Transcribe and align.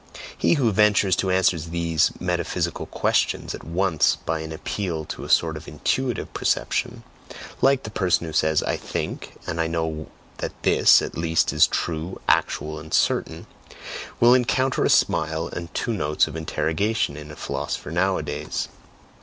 He 0.35 0.53
who 0.55 0.71
ventures 0.71 1.15
to 1.17 1.29
answer 1.29 1.59
these 1.59 2.11
metaphysical 2.19 2.87
questions 2.87 3.53
at 3.53 3.63
once 3.63 4.15
by 4.15 4.39
an 4.39 4.51
appeal 4.51 5.05
to 5.05 5.23
a 5.25 5.29
sort 5.29 5.55
of 5.55 5.67
INTUITIVE 5.67 6.33
perception, 6.33 7.03
like 7.61 7.83
the 7.83 7.91
person 7.91 8.25
who 8.25 8.33
says, 8.33 8.63
"I 8.63 8.77
think, 8.77 9.39
and 9.45 9.59
know 9.71 10.07
that 10.37 10.53
this, 10.63 11.03
at 11.03 11.15
least, 11.15 11.53
is 11.53 11.67
true, 11.67 12.19
actual, 12.27 12.79
and 12.79 12.91
certain" 12.91 13.45
will 14.19 14.33
encounter 14.33 14.83
a 14.83 14.89
smile 14.89 15.47
and 15.49 15.71
two 15.75 15.93
notes 15.93 16.25
of 16.27 16.35
interrogation 16.35 17.15
in 17.15 17.29
a 17.29 17.35
philosopher 17.35 17.91
nowadays. 17.91 18.69